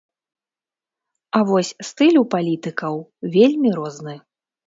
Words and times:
А 1.39 1.41
вось 1.49 1.69
стыль 1.91 2.17
у 2.23 2.25
палітыкаў 2.33 2.95
вельмі 3.35 3.69
розны. 3.81 4.15